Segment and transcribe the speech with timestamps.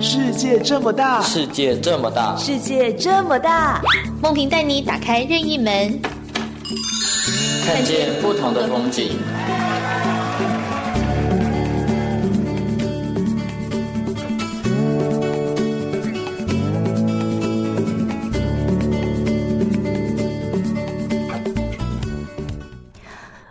[0.00, 3.82] 世界这么大，世界这么大，世界这么大，
[4.22, 6.00] 梦萍带你打开任意门，
[7.66, 9.18] 看见不同的风景。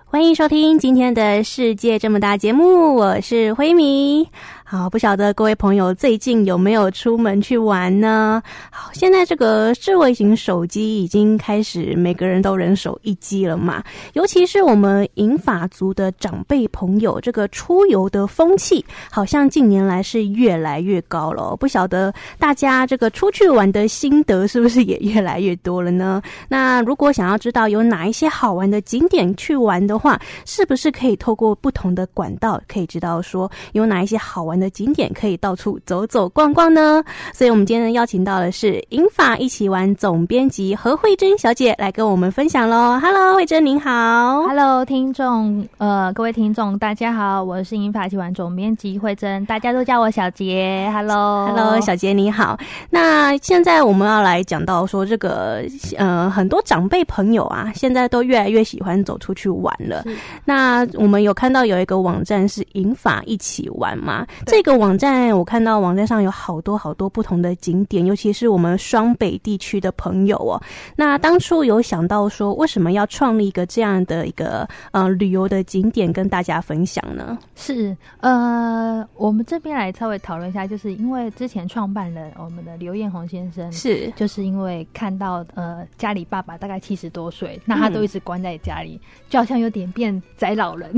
[0.09, 4.29] 欢迎收听今天的世界这么大节目，我是辉米。
[4.69, 8.43] 好，不晓得各位朋友最近有没有出门去玩呢？
[8.69, 13.81] 好，现在这个智慧型手机已经开始每个人都人手一机了嘛。
[14.11, 21.55] 尤其是我们银发族的长辈朋友，这个出游的风气好像近年来是越来越高了。
[21.55, 26.21] 不晓得大家这个出去玩的心得是不是也越来越多了呢？
[26.49, 37.03] 那如果想要知道有哪一些好玩的景点去玩的话，是不是可以透过不同的管道可以知道说有哪一些好玩的景点可以到处走走逛逛呢？
[37.33, 42.99] 所以，我们今天邀请到的是银法一起玩总编辑何慧珍小姐来跟我们分享喽。
[42.99, 44.43] Hello，慧珍您好。
[44.47, 50.89] Hello，听众，呃，各位听众，大家好，我是银法一起玩总编辑慧珍，大家都叫我小杰。
[50.93, 52.57] Hello，Hello，小杰你好。
[52.89, 55.63] 那现在我们要来讲到说这个，
[55.97, 60.03] 呃，很多长辈朋友啊，现在都越来越喜欢走出去玩了。
[60.45, 64.25] 那我们有看到有一个网站是银法一起玩嘛？
[64.47, 70.61] 这个网站我看到网站上有好多好多不同的景点，尤其是我们双北地区的朋友哦。
[70.95, 77.37] 那当初有想到说，为什么要创立一个这样的一个呃旅游的景点跟大家分享呢？
[77.55, 90.89] 是呃，我们这边来稍微讨论一下，就是因为之前创办人我们的刘彦宏先生是，就是因为看到呃家里爸爸大概七十多岁，那他都一直关在家里，嗯、就好像有点变宅老人。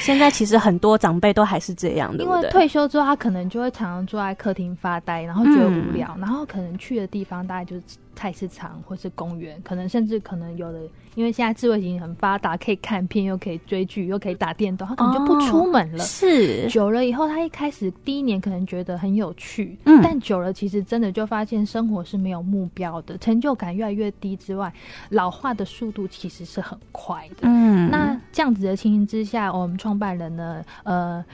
[0.00, 7.82] 现在其实很多长辈都还是这样的，因为退休之后他可能就会常常坐在客厅发呆，然后觉得无聊，嗯、然后可能去的地方大概就是
[8.14, 10.80] 菜市场或是公园，可能甚至可能有的，
[11.14, 16.02] 因为现在智慧型很发达，可以看片，又可以追剧，又可以打电动，他可能就不出门了。
[16.02, 24.72] 哦、是久了以后，他一开始第一年可能觉得很有趣，嗯，但久了其实真的就发现生活是没有目标的，成就感越来越低之外，
[25.10, 27.42] 老化的速度其实是很快的。
[27.42, 31.24] 嗯，那这样子的情形之下，我们创办人呢，呃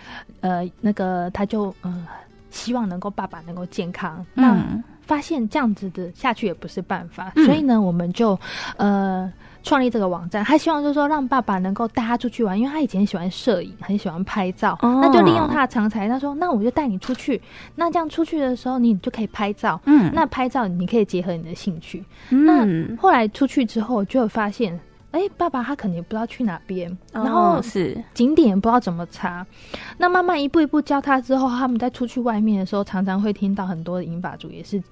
[0.40, 2.08] 呃，那个他就嗯、呃，
[2.50, 4.24] 希望能够爸爸能够健康。
[4.34, 8.38] 嗯、那发现这样子的下去也不是办法，嗯、所以呢，我们就
[8.76, 9.32] 呃
[9.62, 10.44] 创立这个网站。
[10.44, 16.06] 他希望就是说，让爸爸能够带他出去玩，因为他以前喜欢摄影，很喜欢拍照，哦、那就利用他的长才。
[16.08, 17.40] 他说：“那我就带你出去，
[17.74, 19.80] 那这样出去的时候，你就可以拍照。
[19.86, 22.04] 嗯，那拍照你可以结合你的兴趣。
[22.28, 24.78] 嗯、那后来出去之后，就会发现，
[25.10, 29.46] 哎、欸，爸爸他可能也不知道去哪边，哦、然后是景点也不知道怎么查。
[29.96, 34.82] 那慢慢一步一步教他之后，他们在出去外面的时候，常常会听到很多的银发族也是。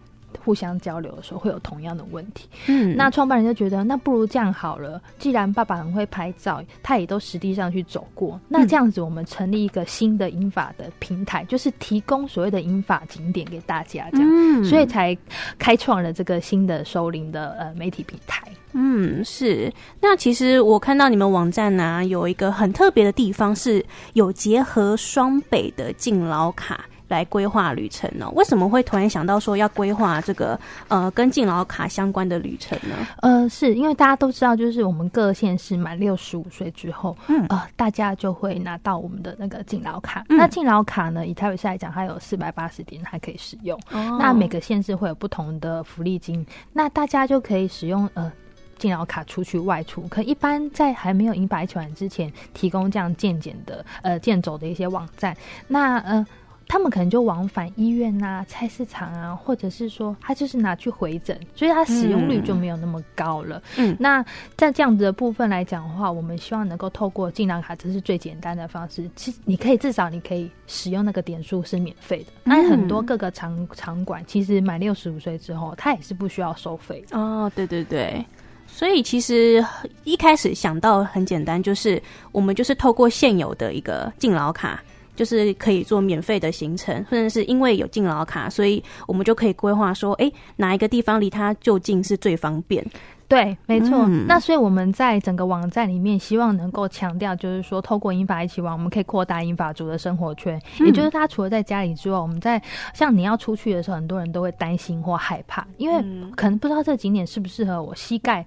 [0.44, 15.16] 互相交流的时候会有同样的问题，嗯，那创办人就觉得那不如这样好了，既然爸爸很会拍照，他也都实际上去走过，那这样子我们成立一个新的英法的平台，嗯、就是提供所谓的英法景点给大家，这样，嗯、所以才
[15.58, 18.46] 开创了这个新的熟龄的呃媒体平台。
[18.76, 19.72] 嗯，是。
[20.00, 26.84] 那其实我看到你们网站呢、啊，有一个很特别的地方，是有结合双北的敬老卡。
[27.08, 28.28] 来规划旅程呢？
[28.34, 32.96] 为什么会突然想到说要规划这个呃跟敬老卡相关的旅程呢？
[33.22, 40.24] 呃，是因为大家都知道，就是我们各县市满六十五岁之后，嗯呃，大家就会拿到我们的那个敬老卡。
[40.30, 43.78] 嗯、那敬老卡呢，以台北市来讲，它有四百八十点还可以使用。
[43.92, 48.32] 哦、那每个县市会有不同的福利金，那大家就可以使用呃
[48.78, 50.02] 敬老卡出去外出。
[50.08, 55.36] 可一般在还没有银发一起玩之前，提供这样健检的呃健走的一些网站，
[55.68, 56.26] 那呃。
[56.68, 63.62] 他们可能就往返医院啊、菜市场啊，或者是说他就是拿去回诊，所以他使用率就没有那么高了。
[63.76, 64.20] 嗯，那
[64.56, 69.08] 在这样子的部分来讲的话，我们希望能够透过敬老卡，这是最简单的方式。
[69.14, 72.32] 其实你可以至少你可以使用那个点数是免费的。
[72.42, 77.04] 那、嗯、很多各个场场馆其实满六十五岁之后，他也是不需要收费。
[77.12, 78.26] 哦，对对对，
[78.66, 79.64] 所以其实
[80.04, 82.02] 一开始想到很简单，就是
[82.32, 84.82] 我们就是透过现有的一个敬老卡。
[85.16, 92.84] 就是可以做免费的行程，或者是因为有敬老卡，所以我们就可以规划说，哎、哪一个地方离他就近是最方便。
[93.28, 94.04] 对，没错。
[94.06, 100.60] 嗯、那所以我们在整个网站里面，希望能够强调，就是说，透过英法一起玩，我们可以扩大英法族的生活圈。
[100.80, 102.62] 嗯、也就是他除了在家里之外，我们在
[102.94, 106.00] 像你要出去的时候，很多人都会担心或害怕，因为
[106.36, 108.46] 可能不知道这个景点适不适合我膝盖。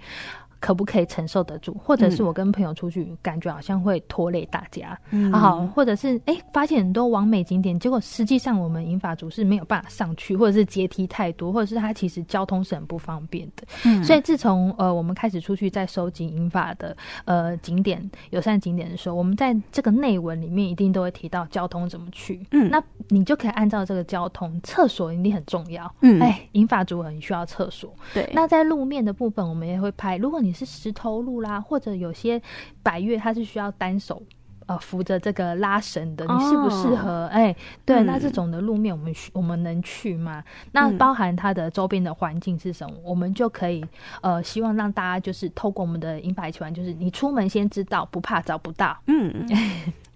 [0.59, 13.63] 可不可以承受得住，或者是我跟朋友出去，感觉好像会拖累大家，嗯，好，或者是哎、欸，发现很多完美景点，结果实际上我们银发族是没有办法上去，或者是阶梯太多，或者是它其实交通是很不方便的。
[13.85, 16.95] 嗯，所以自从呃我们开始出去在收集银发的
[17.25, 22.45] 呃景点友善景点的时候，我们在这个内文里面一定都会提到交通怎么去。
[22.51, 25.89] 嗯，那你就可以按照这个交通，厕所一定很重要。
[26.01, 27.93] 嗯，哎，银发族很需要厕所。
[28.13, 30.17] 对，那在路面的部分，我们也会拍。
[30.17, 32.41] 如果你是石头路啦，或者有些
[32.83, 34.21] 百越，它是需要单手
[34.67, 37.25] 呃扶着这个拉绳的，你适不适合？
[37.27, 37.55] 哎、
[37.85, 40.43] 对、嗯，那这种的路面我们我们能去吗？
[40.71, 43.01] 那包含它的周边的环境是什么、嗯？
[43.03, 43.83] 我们就可以
[44.21, 48.97] 呃，希望让大家就是透过我们的银发一起玩，就是你出门先知道，不怕找不到。
[49.07, 49.47] 嗯。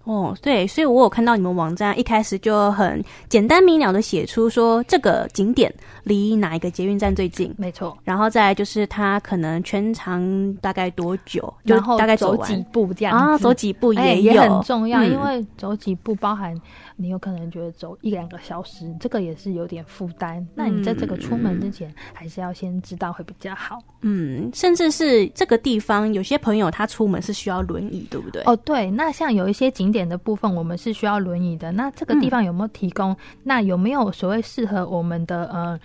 [0.06, 5.74] 哦，对，所以我有看到你们网站一开始就很简单明了的写出说这个景点
[6.04, 16.54] 离哪一个捷运站最近，没错，然后再来就是它可能全长大概多久，就大概走，走几步这样啊，走几步也有、欸、也很重要、嗯，因为走几步包含
[16.98, 20.46] 你有可能觉得走一两个小时，这个也是有点负担。
[20.54, 23.80] 那你在这个出门之前，还是要先知道会比较好。
[24.02, 28.42] 嗯，甚至是这个地方有些朋友他出门是需要轮椅，对不对？
[28.46, 29.94] 哦，对，那像有一些景。
[29.94, 31.72] 点的部分，我们是需要轮椅的。
[31.72, 33.12] 那这个地方有没有提供？
[33.12, 35.80] 嗯、那有没有所谓适合我们的呃？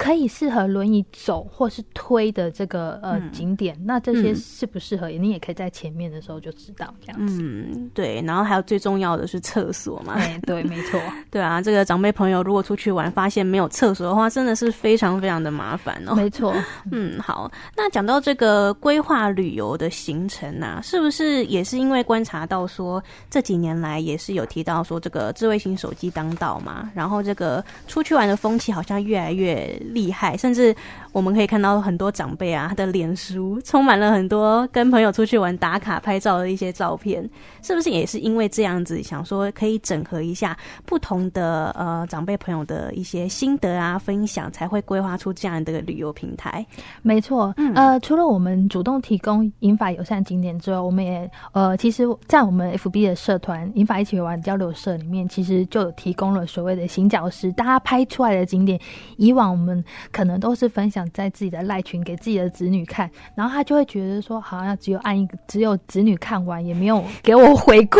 [0.00, 5.22] 可以适合轮椅走或是推的这个呃、嗯、景点，那这些适不适合、嗯？
[5.22, 7.42] 你也可以在前面的时候就知道这样子。
[7.42, 8.22] 嗯，对。
[8.22, 10.14] 然后还有最重要的是厕所嘛？
[10.14, 10.98] 欸、对，没错。
[11.30, 16.14] 对啊，这个长辈朋友如果出去玩发现没有厕所的话，真的是非常非常的麻烦哦。
[16.14, 16.54] 没错。
[16.90, 17.52] 嗯，好。
[17.76, 26.90] 那讲到这个规划旅游的行程啊，是不是也是因为观察到说这几年来也是有提到说这个智慧型手机当道嘛？
[26.94, 29.78] 然后这个出去玩的风气好像越来越。
[29.90, 30.74] 厉害，甚至
[31.12, 37.28] 我们可以看到很多长辈啊，他的脸书充满了很多跟朋友出去玩打卡拍照的一些照片，
[37.62, 46.64] 是不是也是因为这样子想说可以整合一下不同的呃长辈朋友的一些心得啊分享，才会规划出这样的旅游平台？
[47.02, 58.78] 没错，嗯，呃，除了我们主动提供银发友善景点之外，我们也呃，其实，在我们 FB 的社团银发一起玩交流社里面，其实就有提供了所谓的行脚师，大家拍出来的景点，
[59.16, 59.84] 以往我们。
[60.12, 67.98] 可能都是分享在自己的赖群给自己的子女看，然后他就会觉得说，好像只有按一个，只有子女看完，也没有给我回顾，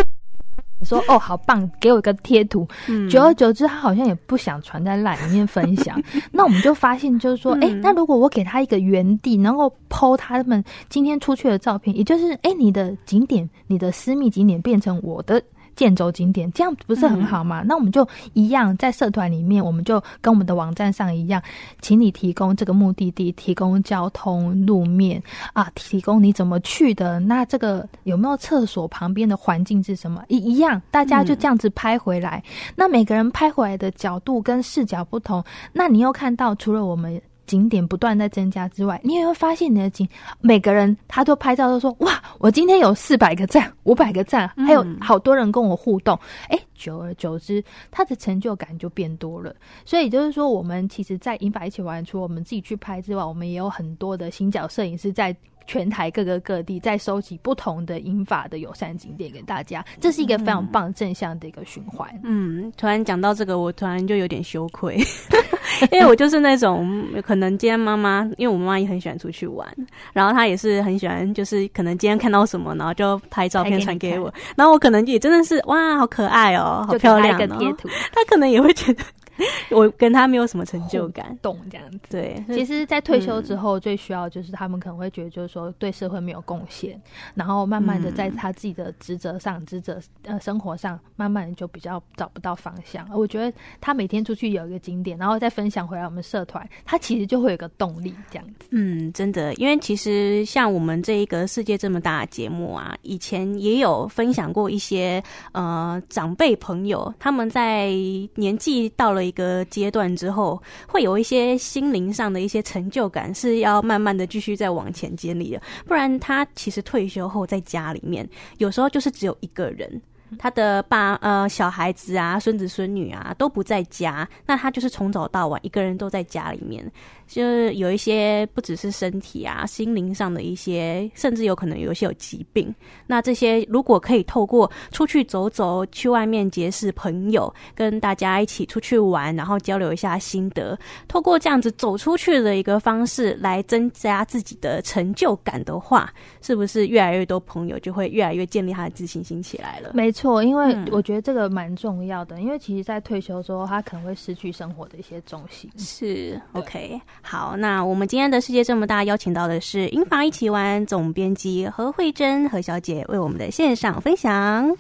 [0.83, 2.67] 说哦，好棒，给我一个贴图。
[3.11, 6.01] 久而久之，他好像也不想传在赖里面分享。
[6.31, 15.43] 那我们就发现，就是说，哎、欸，那如果我给他一个原地，然后 po 他们今天出去的照片，也就是，哎、欸，你的景点，你的私密景点变成我的。
[15.81, 17.63] 健走景点，这样不是很好吗？
[17.63, 21.43] 嗯、那我们就一样，在社团里面，我们就跟我们的网站上一样，
[21.81, 25.23] 请你提供这个目的地，提供交通路面
[25.55, 27.19] 啊，提供你怎么去的。
[27.19, 28.87] 那这个有没有厕所？
[28.89, 30.23] 旁边的环境是什么？
[30.29, 32.43] 一一样，大家就这样子拍回来。
[32.45, 35.43] 嗯、那每个人拍回来的角度跟视角不同，
[35.73, 37.19] 那你又看到，除了我们。
[37.51, 40.09] 景点不断在增加之外，你也会发现你的景，
[40.41, 46.17] 每个人他都拍照都说哇，我今天有四百个赞，五百个赞，还有好多人跟我互动。
[46.47, 47.61] 哎、嗯，久而久之，
[47.91, 49.53] 他的成就感就变多了。
[49.85, 55.35] 所以就是说，我们其实，在银法一起玩，除了我们自己去拍之外，我们也有很多的新角摄影师在。
[55.67, 62.11] 全台各个各地在收集不同的英法的友善景点给大家，这是一个非常棒正向的一个循环。
[62.25, 64.99] 嗯，突然讲到这个，我突然就有点羞愧，
[65.93, 69.67] 因为我就是那种可能今天妈妈，因为我妈妈也很喜欢出去玩，
[70.13, 77.75] 然后她也是很喜欢，就是可能今天看到什么，然后就拍照片传给我，然后我可能也真的是哇，好可爱哦，好漂亮哦，
[78.13, 79.03] 她可能也会觉得。
[79.71, 81.99] 我跟他没有什么成就感，懂这样子。
[82.11, 87.01] 对，其实，在退休之后，最需要就是他们可能会觉得，就是说对社会没有贡献，
[87.35, 93.09] 然后慢慢的在他自己的职责上、职责呃生活上，慢慢的就比较找不到方向。
[93.13, 98.67] 我觉得他每天出去有一个景点，然后再分享回来我们社团，他其实就会有个动力这样子。
[98.71, 107.91] 嗯，真的，因为其实像我们这一个世界这么大的节目啊，以前也有分享过一些呃长辈朋友，他们在
[108.35, 109.30] 年纪到了。
[109.31, 115.63] 一个阶段之后，会有一些心灵上的一些成就感，是要慢慢的继续再往前建立的。
[115.87, 120.03] 不然，他其实退休后在家里面，有时候就是只有一个人。
[120.39, 126.89] 他的爸呃小孩子啊、孙子孙女啊都不在家，那他就是从早到晚一个人都在家里面。
[127.31, 132.75] 就是有一些不只是身体啊，心灵上的一些，甚至有可能有一些有疾病。
[133.07, 149.93] 那这些如果可以透过出去走走，去外面结识朋友，跟大家一起出去玩，然后交流一下心得，透过这样子走出去的一个方式来增加自己的成就感的话，是不是越来越多朋友就会越来越建立他的自信心起来了？
[149.95, 155.71] 没错，因为我觉得这个蛮重要的，嗯、因为其实，在退休之后，他可能会失去生活的一些重心。
[155.77, 157.01] 是，OK。
[157.23, 164.77] 好，那我们今天的世界这么大，邀请到的是英法一起玩总编辑何慧珍何小姐为我们的线上分享。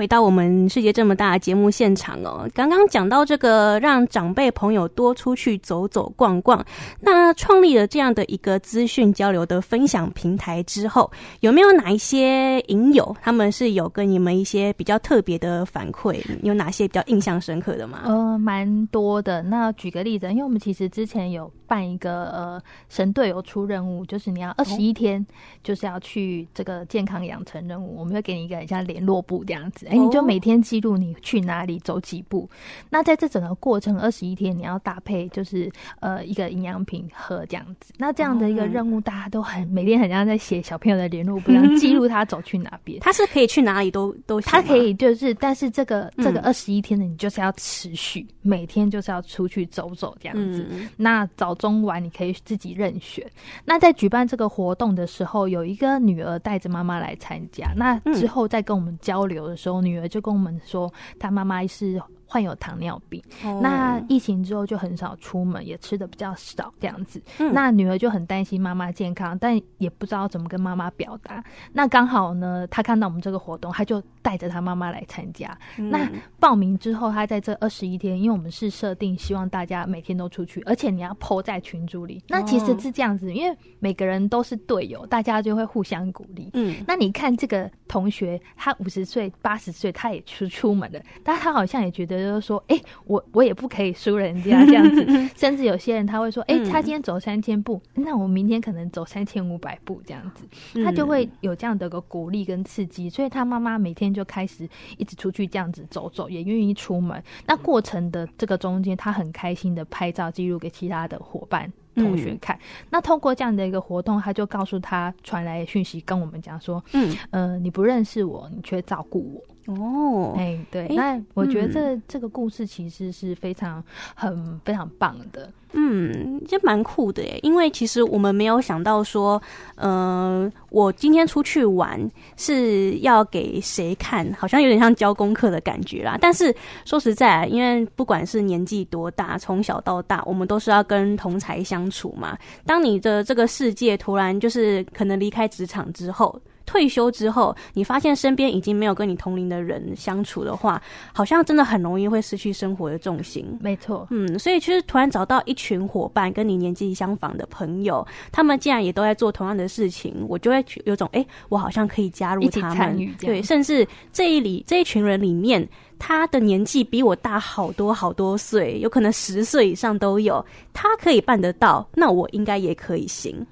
[0.00, 6.64] 回到我们世界这么大的节目现场哦，刚刚讲到这个让长辈朋友多出去走走逛逛，
[7.00, 16.18] 那创立了这样的一个资讯交流的分享平台之后，有没有哪一些影友他们是有跟你们一些比较特别的反馈？
[16.42, 18.00] 有哪些比较印象深刻的吗？
[18.06, 19.42] 呃，蛮多的。
[19.42, 25.26] 那举个例子，因为我们其实之前有办一个呃神队友出任务，就是你要二十一天，
[25.62, 29.88] 就是要去这个健康养成任务，我们会给你一个很像联络部这样子。
[29.90, 32.48] 哎，你就每天记录你去哪里走几步。
[32.88, 35.70] 那在这整个过程二十一天，你要搭配就是
[36.00, 37.92] 呃一个营养品喝这样子。
[37.98, 43.00] 那这样的一个任务，大家都很每天很像在写小朋友的联络簿，一样记录他走去哪边。
[43.02, 50.66] 他是可以去哪里都都，他可以就是，但是这个这个二十一天的你就是要持续，每天就是要出去走走这样子。
[50.96, 53.26] 那早中晚你可以自己任选。
[53.64, 57.72] 那在举办这个活动的时候，有一个女儿带着妈妈来参加。
[57.76, 62.00] 那之后再跟我们交流的时候，女儿就跟我们说，她妈妈是。
[62.30, 63.60] 患有糖尿病，oh.
[63.60, 67.20] 那疫情之后就很少出门，也吃的比较少这样子。
[67.40, 71.42] 嗯、那女儿就很担心妈妈健康，但也不知道怎么跟妈妈表达。
[71.72, 75.58] 那刚好呢，她看到我们这个活动，她就带着她妈妈来参加。
[75.76, 76.08] 嗯、那
[76.38, 82.22] 报名之后，她在这二十一天，因为我们是设定希望大家每天都出去，而且你要 po 在群组里。
[82.28, 86.48] 那其实是这样子，因为每个人都是队友，大家就会互相鼓励。
[86.52, 92.19] 嗯，那你看这个同学，他五十岁、八十岁，他也出出门了，但他好像也觉得。
[92.22, 95.04] 就是说，哎、欸，我我也不可以输人家这样子，
[95.36, 100.44] 甚至有些人他会说，哎、欸，他今天走三千步，那我明天可能走三千五百步这样子，
[100.84, 107.22] 他就会有这样的一个鼓励跟刺激，所以他妈妈每天就开始一直出去这样子走走，也愿意出门。
[107.46, 111.72] 那过程的这个中间，他很开心的拍照记录给其他的伙伴。
[111.96, 119.49] 同学看，嗯、那通过这样的一个活动，他就告诉他传来讯息，跟我们讲说，嗯，呃，你不认识我，你却照顾我。
[119.78, 123.82] 哦，哎，对，欸、那我觉得这、嗯、这个故事其实是非常
[124.14, 125.50] 很非常棒的。
[125.72, 129.40] 嗯，这蛮酷的耶，因为其实我们没有想到说，
[129.76, 132.00] 嗯、呃，我今天出去玩
[132.36, 136.18] 是要给谁看，好像有点像交功课的感觉啦。
[136.20, 136.52] 但是
[136.84, 142.36] 说实在，因为不管是年纪多大，从小到大，我们都是要跟同才相处嘛。
[142.66, 146.36] 当你的这个世界突然就是可能离开职场之后。
[146.70, 150.80] 退休之后，你发现身边已经没有跟你同龄的人相处的话，
[151.12, 153.44] 好像真的很容易会失去生活的重心。
[153.60, 173.44] 没错，嗯，所以其实突然找到一群伙伴，跟你年纪相仿的朋友，他们既然也都在做同样的事情，我就会有种，哎、欸，我好像可以加入他们，对，甚至这一里这一群人里面，他的年纪比我大好多好多岁，有可能十岁以上都有，他可以办得到，那我应该也可以行。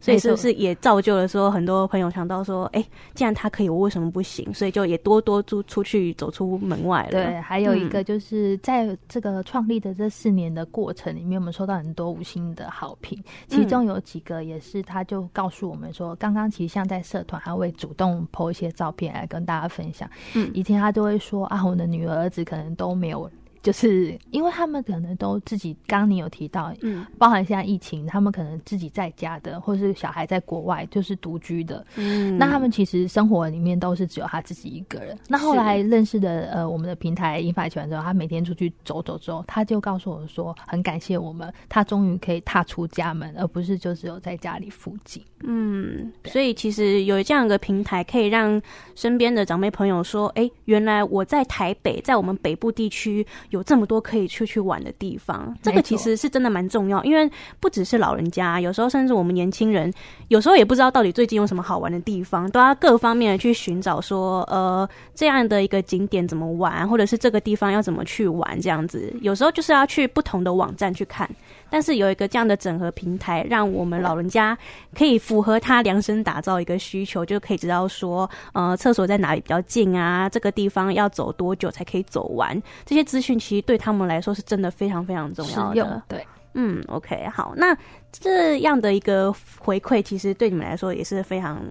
[0.00, 4.52] 所以是不是也造就了说很多朋友想到说，哎、欸，既然他可以，我为什么不行？
[4.54, 7.10] 所以就也多多出出去走出门外了。
[7.10, 20.08] 对，还有一个就是在这个创立的这四年的过程里面，我们收到很多五星的好评，其中有几个也是他就告诉我们说，刚刚其实像在社团，他会主动 po 一些照片来跟大家分享。
[20.34, 23.30] 嗯，以前他都会说啊，我的女儿儿子可能都没有。
[23.62, 35.18] 就是因为他们可能都自己，刚刚你有提到，嗯，包含现在疫情，他们可能自己在家的，或是小孩在国外，就是独居的，嗯，那他们其实生活里面都是只有他自己一个人。
[35.28, 45.22] 那后来认识的呃，我们的平台英法一起来之后，他每天出去走走之后，他就告诉我说，很感谢我们，他终于可以踏出家门，而不是就只有在家里附近。
[45.42, 48.60] 嗯，所以其实有这样一个平台，可以让
[48.94, 53.26] 身边的长辈朋友说，哎，原来我在台北，在我们北部地区。
[53.50, 55.56] 有这么多可以出去玩的地方。
[55.62, 57.30] 这个其实是真的蛮重要，因为
[57.60, 59.92] 不只是老人家，有时候甚至我们年轻人，
[60.28, 69.12] 有时候也不知道到底最近有什么好玩的地方，都要各方面的去寻找说，呃，这样的一个景点怎么玩，或者是这个地方要怎么去玩，这样子。
[69.20, 71.28] 有时候就是要去不同的网站去看。
[71.70, 74.56] 但是有一个这样的整合平台，让我们老人家
[74.96, 80.28] 可以符合他量身打造一个需求，就可以知道说，呃，厕所在哪里比较近啊？
[80.28, 82.60] 这个地方要走多久才可以走完？
[82.84, 86.02] 这些资讯其实对他们来说是真的非常非常重要的。
[86.08, 87.76] 对，嗯，OK，好，那
[88.10, 91.62] 这样的一个回馈，其实对你们来说也是非常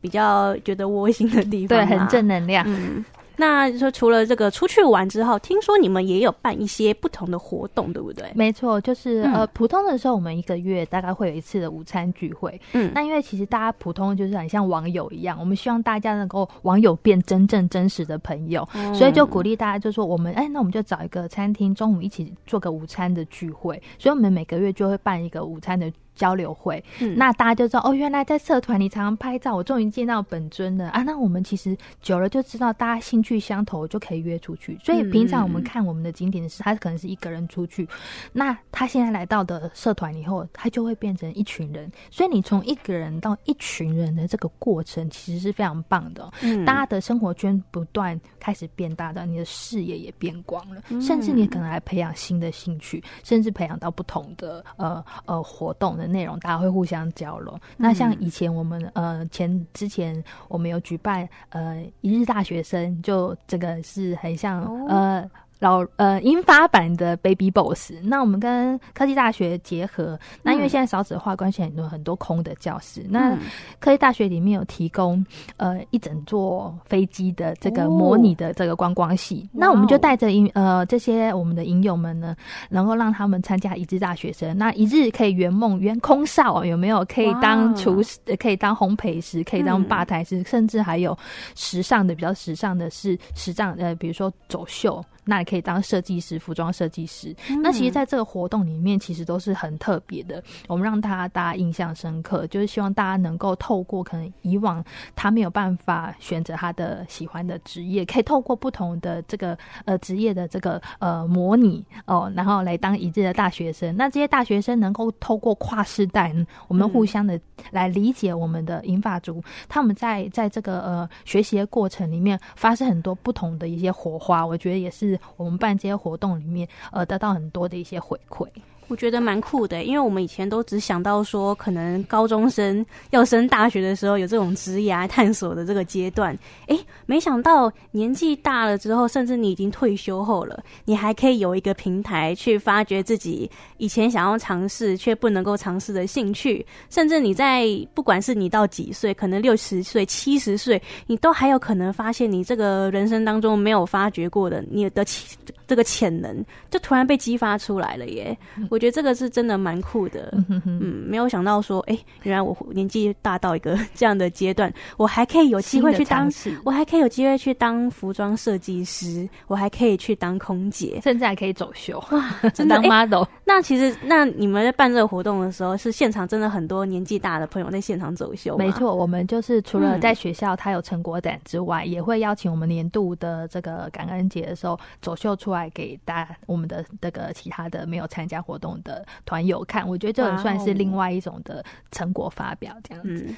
[0.00, 2.64] 比较觉得窝心的地方，对，很正能量。
[2.68, 3.04] 嗯。
[3.36, 8.30] 那说除了这个出去玩之后，听说你们也有办一些不同的活动，对不对？
[8.34, 12.60] 没错，就是、嗯、呃，普通的时候我们一个月大概会有一次的午餐聚会。
[12.72, 23.80] 嗯，那因为其实大家普通就是很像网友一样，我们希望大家能够网友变真正真实的朋友，嗯、所以就鼓励大家就说我们哎，那我们就找一个餐厅，中午一起做个午餐的聚会。
[23.98, 25.92] 所以我们每个月就会办一个午餐的。
[26.16, 31.02] 交流会，嗯、那大家就知道哦，原来在社团里常常拍照，我终于见到本尊了啊！
[31.02, 34.76] 那我们其实久了就知道，大家兴趣相投就可以约出去。
[34.82, 37.86] 所以平常我们看我们的景点是，他可能是一个人出去，
[38.32, 41.90] 那他现在来到的社团以后，他就会变成一群人。
[42.10, 46.32] 所以你从一个人到一群人的这个过程，其实是非常棒的。
[46.40, 56.05] 嗯，大家的生活圈不断开始变大的，你的视野也变广了，甚至你可能还培养新的兴趣，甚至培养到不同的呃呃活动的。
[56.06, 57.58] 内容大家会互相交流。
[57.76, 65.30] 那像以前我们呃前之前我们有举办呃一日大学生，就这个是很像呃。
[65.58, 73.00] 老呃，英法版的 Baby Boss，那我们跟科技大学结合，那因为现在少子化关系，很多很多空的教室。
[73.02, 73.38] 嗯、那
[73.80, 75.24] 科技大学里面有提供
[75.56, 82.36] 呃一整座飞机的这个模拟的这个观光系，哦、那我们就带着英呃这些我们的影友们呢，
[82.68, 87.02] 能够让他们参加一日大学生，那一日可以圆梦圆空少，有没有？
[87.06, 91.16] 可以当厨师，哇可以当烘焙师，可以当吧台师，嗯、甚至还有
[91.54, 95.02] 时尚的比较时尚的是时尚呃，比如说走秀。
[95.26, 97.34] 那也可以当设计师，服装设计师。
[97.50, 100.42] 嗯、那其实，在这个活动里面，其实都是很特别的。
[100.68, 104.82] 我们让大家大家印象深刻，就是希望大家能够透过可能以往
[105.16, 113.96] 他没有办法选择他的喜欢的职业，可以透过不同的这个呃职业的这个呃模拟哦，然后来当一日的大学生。
[113.96, 116.32] 那这些大学生能够透过跨世代，
[116.68, 117.38] 我们互相的
[117.72, 124.46] 来理解我们的银发族，他们在在这个呃学习的过程里面发生很多不同的一些火花。
[124.46, 125.15] 我觉得也是。
[125.36, 128.46] 我们办这些活动里面，呃，得到很多的一些回馈。
[128.88, 136.36] 我觉得蛮酷的，因为我们以前都只想到说，可能高中生要升大学的时候有这种职涯探索的这个阶段。
[136.68, 146.64] 诶，没想到年纪大了之后，甚至你已经退休后了，你还可以有一个平台去发掘自己以前想要尝试却不能够尝试的兴趣。
[146.88, 158.36] 甚至你在不管是你到几岁，可能六十岁、七十岁，你都还有可能发现你这个人生当中没有发掘过的你的潜这个潜能，就突然被激发出来了耶。
[158.76, 166.30] 我觉得这个是真的蛮酷的，嗯，没有想到说，哎，原来我年纪大到一个 这样的阶段，我还可以有机会去当，
[166.62, 173.24] 我还可以有机会去当服装设计师，我还可以去当空姐，甚至还可以走秀，哇，真的当 model。
[173.46, 178.58] 那其实，那你们在办这个活动的时候，是现场真的很多年纪大的朋友在现场走秀？
[178.58, 193.26] 没错，我们就是除了在学校他有成果展之外，也会邀请我们年度的这个感恩节的时候走秀出来给大家，我们的这个其他的没有参加活动的团友看，我觉得这也算是另外一种的成果发表，这样子。
[193.28, 193.36] 嗯，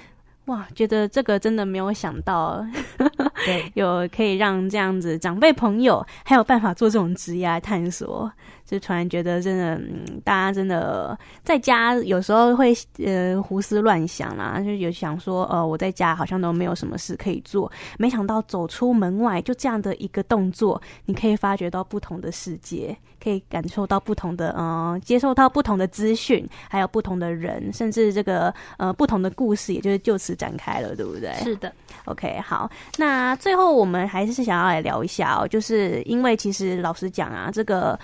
[0.48, 2.62] 哇，觉得这个真的没有想到，
[3.46, 8.30] 对， 有可以让这样子长辈朋友还有办法做这种职业探索。
[8.64, 31.34] 就突然觉得真的，嗯，大家真的在家有时候会呃胡思乱想啦，就有想说，呃，我在家好像都没有什么事可以做，没想到走出门外，就这样的一个动作，你可以发掘到不同的世界，可以感受到不同的，嗯、呃，接受到不同的资讯，还有不同的人，甚至这个呃不同的故事，也就是就此展开了，对不对？
[31.42, 31.70] 是的。
[32.06, 37.98] OK，好，那最后我们还是想要来聊一下哦，就是因为其实老实讲啊，这个。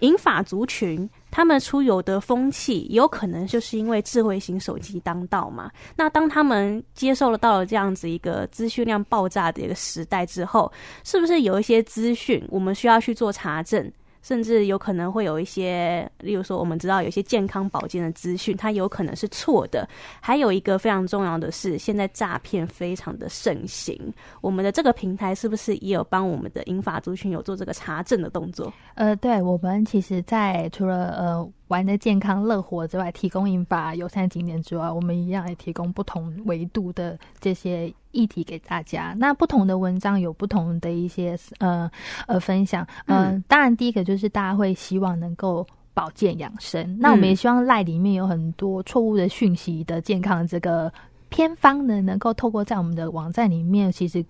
[0.00, 5.70] 银发族群，他们出游的风气，有可能就是因为智慧型手机当道嘛。
[5.94, 10.72] 那当他们接受了到了这样子一个资讯量爆炸的一个时代之后，
[11.04, 13.92] 是不是有一些资讯我们需要去做查证？
[14.22, 19.88] 甚至有可能会有一些，例如说我们知道有一些健康保健的资讯，它有可能是错的。
[20.20, 23.98] 还有一个非常重要的是，现在诈骗非常的盛行，
[24.40, 28.72] 我们的这个平台是不是也有帮我们的英法族群有做这个查证的动作？
[28.94, 31.52] 呃，对，我们其实，在除了呃。
[31.72, 39.14] 玩的健康乐活之外，提供一把友善景点之外，我们一样也提供不同维度的这些议题给大家。
[39.16, 41.90] 那不同的文章有不同的一些呃
[42.26, 42.86] 呃分享。
[43.06, 46.82] 呃、嗯，当然第一个就是大家会希望能够保健养生。
[46.82, 50.92] 嗯、那我们也希望赖里面有很多错误的讯息的健康这个。
[51.32, 54.22] 偏方呢，能够透过在我们的网站里面，其实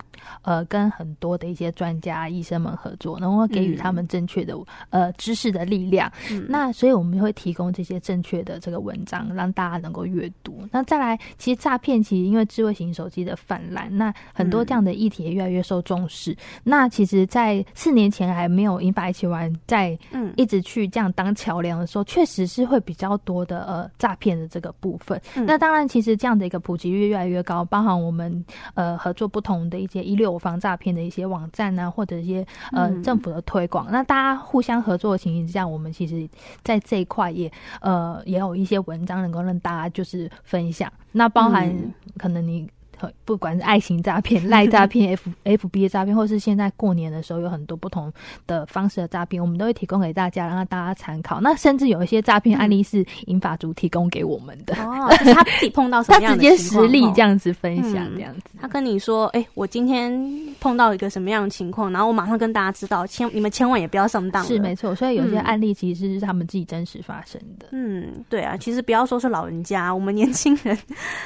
[0.42, 4.54] 呃跟很多的一些专家医生们合作，能够给予他们正确的、
[4.90, 6.10] 嗯、呃知识的力量。
[6.30, 10.62] 嗯、那所以我们会提供这些正确的这个文章，让大家能够阅读。
[10.70, 16.30] 那再来，其实诈骗其实因为智慧型手机的泛滥，那很多这样的议题也越来越受重视。
[16.30, 25.20] 嗯、那其实，在四年前还没有银发一起玩，在嗯一直去这样当桥梁的时候，确实是会比较多的呃诈骗的这个部分。
[25.34, 26.91] 嗯、那当然，其实这样的一个普及。
[26.92, 36.28] 越越来越高，包含我们呃合作不同的一些一六五防诈骗的一些网站啊，或者一些呃政府的推广，嗯、那大家互相合作的情形之下，我们其实
[36.62, 37.50] 在这一块也
[37.80, 41.74] 呃也有一些文章能够让大家就是分享，那包含
[42.18, 42.68] 可能你。
[43.24, 48.12] 不管是爱情诈骗、 赖诈骗、F F B 的诈骗，或是现在过年的时候有很多不同
[48.46, 51.40] 的方式的诈骗，我们都会提供给大家，让大家参考。
[51.40, 58.42] 那甚至有一些诈骗案例是银发族提供给我们的，哦，他自己碰到什么 样的他直接实例这样子分享，这样子。
[58.60, 60.12] 他跟你说：“哎、欸，我今天
[60.60, 67.66] 碰到一个什么样的情况，然后我马上跟大家知道，千你们千万也不要上当。”是没错，所以有些案例其实是他们自己真实发生的。
[67.72, 70.76] 嗯，对啊，其实不要说是老人家，我们年轻人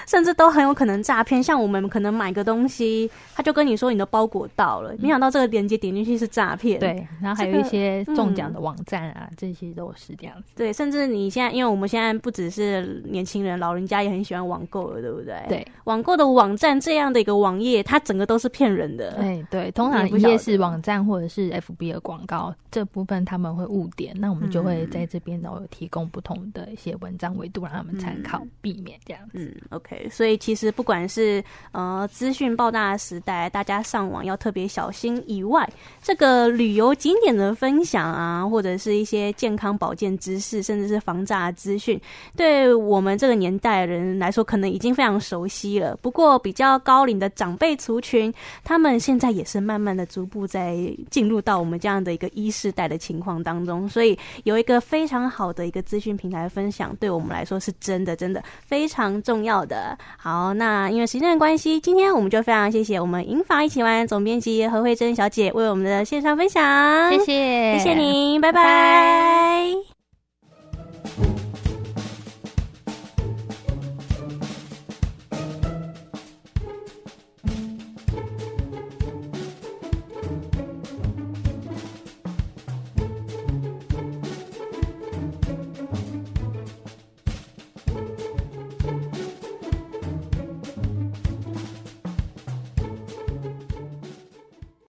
[0.06, 1.42] 甚至都很有可能诈骗。
[1.42, 2.46] 像我们可能买个。
[2.46, 6.78] 东西，他就跟你说你的包裹到了，没想到这个链接点进去是诈骗。
[6.78, 10.52] 对，然后还有一些中奖的网站啊，这，些都是这样子。
[10.54, 15.34] 对，甚至你现在，因为我们现在不只是年轻人，老人家也很喜欢网购了，对不对？
[15.48, 19.14] 对，网购的网站这样的一个网页，它整个都是骗人的。
[19.14, 29.38] 对对，通常一些是网站或者是 FB 的广告，这部分他们会误点，那我们就会在这边呢提供不同的一些文章维度让他们参考，嗯、避免这样子。
[29.38, 30.08] 嗯，OK。
[30.12, 35.22] 所以其实不管是呃资讯爆炸的时代，大家上网要特别小心。
[35.26, 35.68] 以外，
[36.02, 42.00] 这个旅游景点的分享啊，或者是一些健康保健知识，甚至是防诈资讯，
[42.36, 45.96] 对我们这个年代人来说，可能已经非常熟悉了。
[45.96, 50.76] 不过，比较高龄的长辈族群，他们现在也是慢慢的逐步在
[51.10, 53.88] 进入到我们这样的一个一世代的情况当中。
[53.88, 59.96] 所以，有一个非常好的一个资讯平台分享，对我们来说是真的真的非常重要的。
[60.16, 67.10] 好，那因为时间关系今天我们就非常谢谢我们银房一起玩总编辑何慧珍小姐为我们的线上分享。
[67.12, 67.78] 谢谢。
[67.78, 69.72] 谢谢您拜拜。